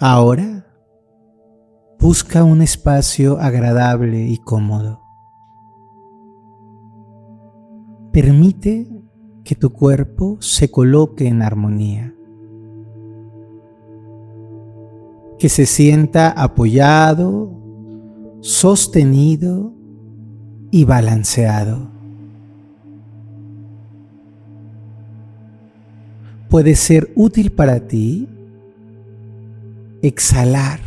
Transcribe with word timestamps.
Ahora 0.00 0.64
busca 1.98 2.44
un 2.44 2.62
espacio 2.62 3.40
agradable 3.40 4.28
y 4.28 4.38
cómodo. 4.38 5.00
Permite 8.12 8.86
que 9.42 9.56
tu 9.56 9.70
cuerpo 9.70 10.36
se 10.40 10.70
coloque 10.70 11.26
en 11.26 11.42
armonía. 11.42 12.14
Que 15.36 15.48
se 15.48 15.66
sienta 15.66 16.30
apoyado, 16.30 17.50
sostenido 18.38 19.72
y 20.70 20.84
balanceado. 20.84 21.90
Puede 26.48 26.76
ser 26.76 27.12
útil 27.16 27.50
para 27.50 27.88
ti 27.88 28.28
exhalar 30.02 30.80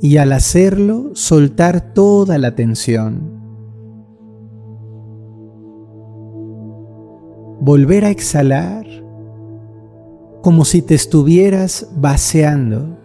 y 0.00 0.18
al 0.18 0.32
hacerlo 0.32 1.12
soltar 1.14 1.94
toda 1.94 2.36
la 2.38 2.54
tensión. 2.54 3.32
Volver 7.60 8.04
a 8.04 8.10
exhalar 8.10 8.86
como 10.42 10.66
si 10.66 10.82
te 10.82 10.94
estuvieras 10.94 11.88
vaciando 11.96 12.98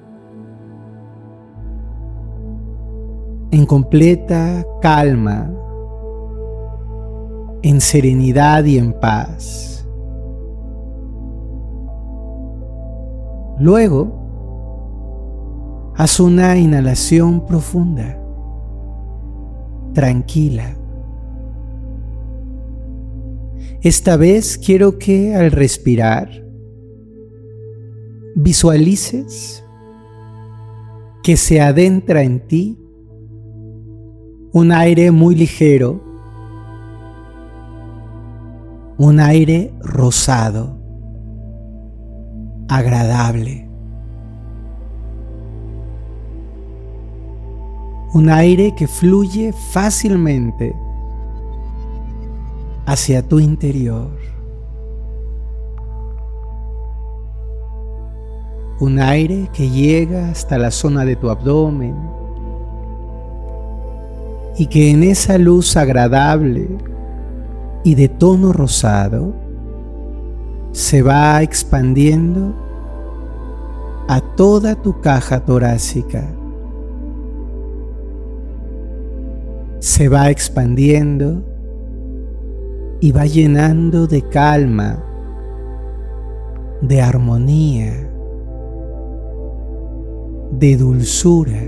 en 3.51 3.65
completa 3.65 4.65
calma, 4.81 5.49
en 7.63 7.79
serenidad 7.79 8.65
y 8.65 8.77
en 8.77 8.91
paz. 8.91 9.78
Luego, 13.59 14.19
haz 15.97 16.21
una 16.21 16.57
inhalación 16.57 17.45
profunda, 17.45 18.17
tranquila. 19.93 20.77
Esta 23.81 24.15
vez 24.15 24.57
quiero 24.57 24.97
que 24.97 25.35
al 25.35 25.51
respirar 25.51 26.29
visualices 28.35 29.63
que 31.21 31.35
se 31.35 31.59
adentra 31.59 32.23
en 32.23 32.47
ti 32.47 32.77
un 34.53 34.71
aire 34.71 35.11
muy 35.11 35.35
ligero, 35.35 36.01
un 38.97 39.19
aire 39.19 39.73
rosado, 39.81 40.78
agradable. 42.69 43.67
Un 48.13 48.29
aire 48.29 48.73
que 48.75 48.87
fluye 48.87 49.53
fácilmente 49.53 50.73
hacia 52.85 53.27
tu 53.27 53.39
interior. 53.39 54.09
Un 58.79 58.99
aire 58.99 59.49
que 59.51 59.69
llega 59.69 60.29
hasta 60.29 60.57
la 60.57 60.71
zona 60.71 61.03
de 61.05 61.15
tu 61.15 61.29
abdomen, 61.29 61.95
y 64.57 64.67
que 64.67 64.91
en 64.91 65.03
esa 65.03 65.37
luz 65.37 65.77
agradable 65.77 66.67
y 67.83 67.95
de 67.95 68.09
tono 68.09 68.51
rosado 68.51 69.33
se 70.71 71.01
va 71.01 71.41
expandiendo 71.41 72.53
a 74.07 74.21
toda 74.21 74.75
tu 74.75 74.99
caja 75.01 75.45
torácica. 75.45 76.27
Se 79.79 80.09
va 80.09 80.29
expandiendo 80.29 81.43
y 82.99 83.11
va 83.11 83.25
llenando 83.25 84.07
de 84.07 84.21
calma, 84.21 85.03
de 86.81 87.01
armonía, 87.01 88.09
de 90.51 90.75
dulzura 90.75 91.61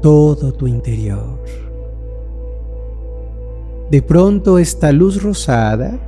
todo 0.00 0.52
tu 0.52 0.66
interior. 0.66 1.38
De 3.90 4.02
pronto 4.02 4.58
esta 4.58 4.92
luz 4.92 5.22
rosada 5.22 5.98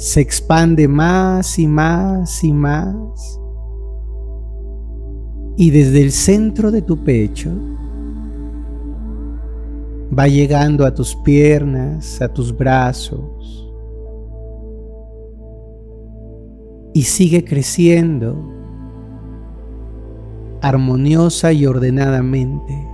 se 0.00 0.22
expande 0.22 0.88
más 0.88 1.58
y 1.58 1.66
más 1.66 2.42
y 2.42 2.54
más 2.54 3.38
y 5.58 5.70
desde 5.70 6.00
el 6.00 6.10
centro 6.10 6.70
de 6.70 6.80
tu 6.80 7.04
pecho 7.04 7.50
va 10.18 10.26
llegando 10.26 10.86
a 10.86 10.94
tus 10.94 11.14
piernas, 11.16 12.22
a 12.22 12.32
tus 12.32 12.56
brazos 12.56 13.70
y 16.94 17.02
sigue 17.02 17.44
creciendo 17.44 18.34
armoniosa 20.62 21.52
y 21.52 21.66
ordenadamente. 21.66 22.88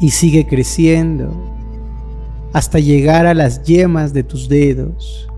Y 0.00 0.10
sigue 0.10 0.48
creciendo 0.48 1.53
hasta 2.54 2.78
llegar 2.78 3.26
a 3.26 3.34
las 3.34 3.64
yemas 3.64 4.12
de 4.12 4.22
tus 4.22 4.48
dedos, 4.48 5.28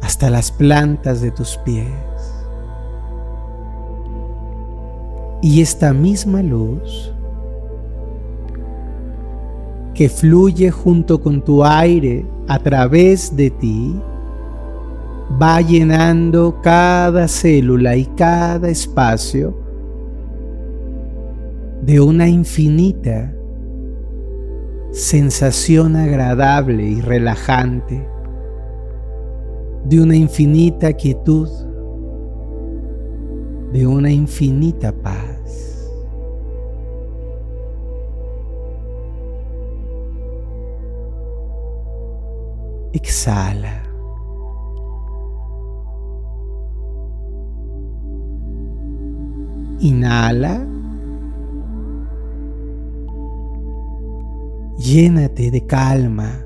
hasta 0.00 0.30
las 0.30 0.50
plantas 0.50 1.20
de 1.20 1.30
tus 1.30 1.58
pies. 1.58 1.86
Y 5.42 5.60
esta 5.60 5.92
misma 5.92 6.42
luz 6.42 7.12
que 9.92 10.08
fluye 10.08 10.70
junto 10.70 11.20
con 11.20 11.44
tu 11.44 11.62
aire 11.62 12.24
a 12.48 12.58
través 12.58 13.36
de 13.36 13.50
ti, 13.50 14.00
va 15.40 15.60
llenando 15.60 16.62
cada 16.62 17.28
célula 17.28 17.94
y 17.94 18.06
cada 18.06 18.70
espacio 18.70 19.54
de 21.82 22.00
una 22.00 22.26
infinita 22.26 23.34
sensación 24.92 25.96
agradable 25.96 26.84
y 26.84 27.00
relajante, 27.00 28.06
de 29.84 30.00
una 30.00 30.14
infinita 30.14 30.92
quietud, 30.92 31.48
de 33.72 33.86
una 33.86 34.10
infinita 34.10 34.92
paz. 34.92 35.90
Exhala. 42.92 43.82
Inhala. 49.80 50.71
Llénate 54.82 55.52
de 55.52 55.64
calma. 55.64 56.44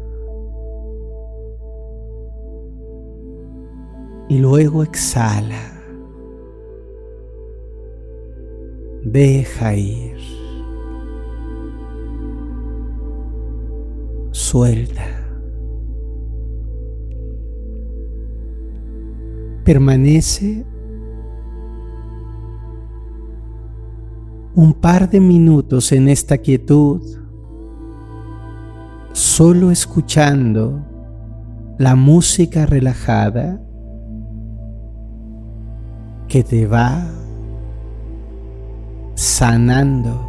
Y 4.29 4.39
luego 4.39 4.83
exhala. 4.83 5.73
Deja 9.03 9.75
ir. 9.75 10.19
Suelta. 14.33 15.07
Permanece 19.65 20.67
un 24.55 24.75
par 24.75 25.09
de 25.09 25.21
minutos 25.21 25.91
en 25.93 26.09
esta 26.09 26.39
quietud, 26.39 27.01
solo 29.17 29.71
escuchando 29.71 30.85
la 31.79 31.97
música 31.97 32.67
relajada 32.67 33.59
que 36.29 36.45
te 36.45 36.67
va 36.67 37.03
sanando. 39.15 40.26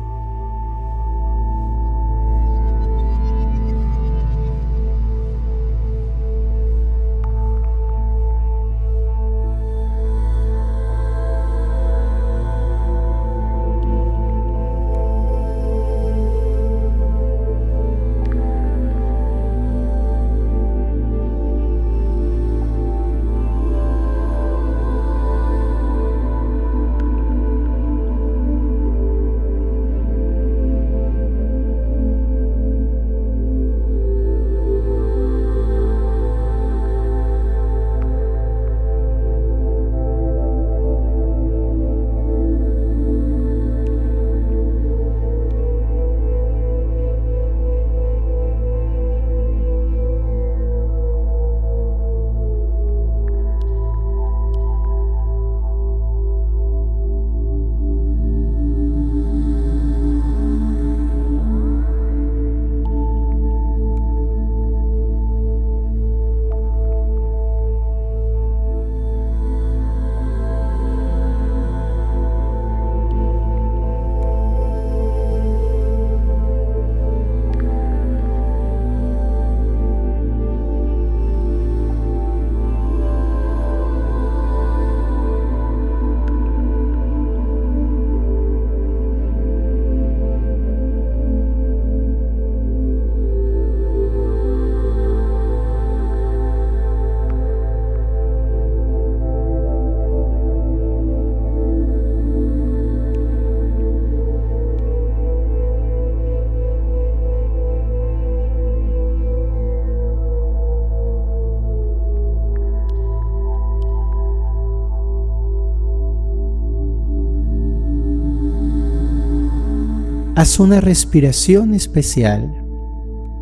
Haz 120.37 120.59
una 120.59 120.79
respiración 120.81 121.73
especial. 121.73 122.53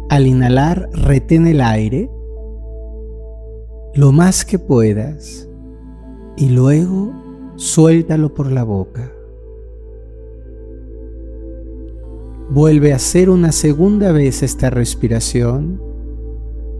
Al 0.09 0.27
inhalar, 0.27 0.89
retén 0.93 1.45
el 1.45 1.59
aire 1.59 2.09
lo 3.95 4.13
más 4.13 4.45
que 4.45 4.59
puedas 4.59 5.49
y 6.37 6.47
luego 6.49 7.11
suéltalo 7.57 8.33
por 8.33 8.49
la 8.49 8.63
boca. 8.63 9.11
Vuelve 12.49 12.93
a 12.93 12.95
hacer 12.95 13.29
una 13.29 13.51
segunda 13.51 14.13
vez 14.13 14.41
esta 14.41 14.69
respiración, 14.69 15.81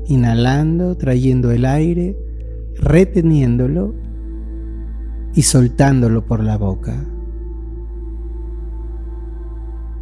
inhalando, 0.07 0.95
trayendo 0.95 1.51
el 1.51 1.65
aire, 1.65 2.17
reteniéndolo 2.75 3.93
y 5.33 5.41
soltándolo 5.41 6.25
por 6.25 6.41
la 6.41 6.57
boca. 6.57 7.05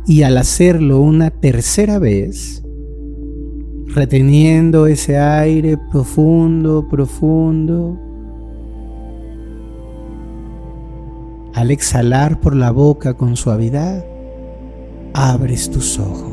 Y 0.06 0.24
al 0.24 0.38
hacerlo 0.38 1.00
una 1.00 1.30
tercera 1.30 1.98
vez, 1.98 2.62
reteniendo 3.88 4.88
ese 4.88 5.18
aire 5.18 5.78
profundo, 5.92 6.88
profundo, 6.90 7.98
al 11.54 11.72
exhalar 11.72 12.40
por 12.42 12.56
la 12.56 12.72
boca 12.72 13.14
con 13.14 13.38
suavidad, 13.38 14.04
abres 15.14 15.70
tus 15.70 16.00
ojos. 16.00 16.33